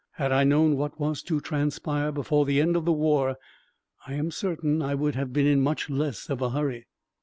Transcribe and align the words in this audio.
Had 0.13 0.31
I 0.31 0.43
known 0.43 0.77
what 0.77 0.99
was 0.99 1.21
to 1.21 1.39
transpire 1.39 2.11
before 2.11 2.43
the 2.47 2.59
end 2.59 2.75
of 2.75 2.85
the 2.85 2.91
war, 2.91 3.35
I 4.07 4.15
am 4.15 4.31
certain 4.31 4.81
I 4.81 4.95
would 4.95 5.13
have 5.13 5.31
been 5.31 5.45
in 5.45 5.61
much 5.61 5.91
less 5.91 6.27
of 6.27 6.41
a 6.41 6.49
hurry. 6.49 6.87